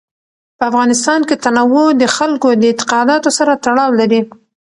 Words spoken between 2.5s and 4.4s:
د اعتقاداتو سره تړاو لري.